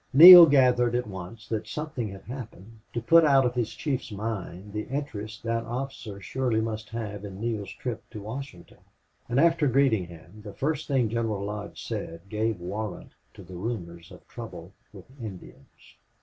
Neale 0.13 0.47
gathered 0.47 0.95
at 0.95 1.05
once 1.05 1.47
that 1.47 1.67
something 1.67 2.07
had 2.07 2.23
happened 2.23 2.79
to 2.91 2.99
put 3.03 3.23
out 3.23 3.45
of 3.45 3.53
his 3.53 3.75
chief's 3.75 4.11
mind 4.11 4.73
the 4.73 4.87
interest 4.87 5.43
that 5.43 5.63
officer 5.65 6.19
surely 6.19 6.59
must 6.59 6.89
have 6.89 7.23
in 7.23 7.39
Neale's 7.39 7.69
trip 7.69 8.01
to 8.09 8.19
Washington. 8.19 8.79
And 9.29 9.39
after 9.39 9.67
greeting 9.67 10.07
him, 10.07 10.41
the 10.43 10.53
first 10.53 10.87
thing 10.87 11.07
General 11.07 11.45
Lodge 11.45 11.79
said 11.85 12.21
gave 12.29 12.59
warrant 12.59 13.11
to 13.35 13.43
the 13.43 13.53
rumors 13.53 14.11
of 14.11 14.27
trouble 14.27 14.73
with 14.91 15.05
Indians. 15.21 15.97